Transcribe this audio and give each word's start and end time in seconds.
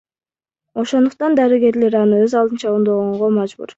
Ошондуктан 0.83 1.35
дарыгерлер 1.41 1.99
аны 2.03 2.23
өз 2.29 2.37
алдынча 2.41 2.73
оңдогонго 2.77 3.31
мажбур. 3.37 3.69